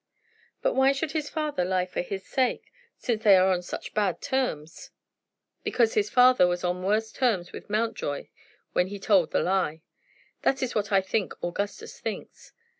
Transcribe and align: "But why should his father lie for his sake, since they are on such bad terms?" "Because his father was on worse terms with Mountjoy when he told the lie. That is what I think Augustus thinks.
"But 0.63 0.73
why 0.73 0.93
should 0.93 1.11
his 1.11 1.29
father 1.29 1.63
lie 1.63 1.85
for 1.85 2.01
his 2.01 2.25
sake, 2.25 2.71
since 2.97 3.23
they 3.23 3.35
are 3.35 3.51
on 3.53 3.61
such 3.61 3.93
bad 3.93 4.19
terms?" 4.19 4.89
"Because 5.63 5.93
his 5.93 6.09
father 6.09 6.47
was 6.47 6.63
on 6.63 6.81
worse 6.81 7.11
terms 7.11 7.51
with 7.51 7.69
Mountjoy 7.69 8.29
when 8.73 8.87
he 8.87 8.97
told 8.97 9.29
the 9.29 9.41
lie. 9.43 9.83
That 10.41 10.63
is 10.63 10.73
what 10.73 10.91
I 10.91 11.01
think 11.01 11.35
Augustus 11.43 11.99
thinks. 11.99 12.51